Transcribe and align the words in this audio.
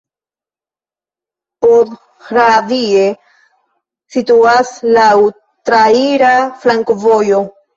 Podhradie 1.65 3.03
situas 4.17 4.73
laŭ 4.97 5.07
traira 5.71 6.33
flankovojo. 6.65 7.45